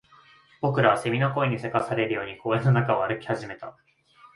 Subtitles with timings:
[0.61, 3.77] 僕らは蝉の声に急かされるように公園の中を歩き始めた